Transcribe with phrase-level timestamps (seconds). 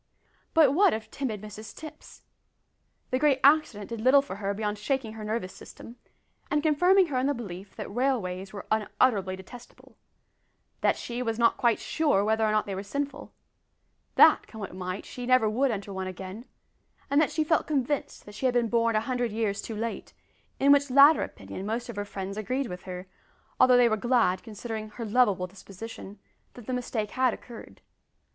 [0.55, 2.23] But what of timid Mrs Tipps?
[3.11, 5.97] The great accident did little for her beyond shaking her nervous system,
[6.49, 9.95] and confirming her in the belief that railways were unutterably detestable;
[10.81, 13.31] that she was not quite sure whether or not they were sinful;
[14.15, 16.45] that, come what might, she never would enter one again;
[17.11, 20.13] and that she felt convinced she had been born a hundred years too late,
[20.59, 23.05] in which latter opinion most of her friends agreed with her,
[23.59, 26.17] although they were glad, considering her loveable disposition,
[26.55, 27.81] that the mistake had occurred.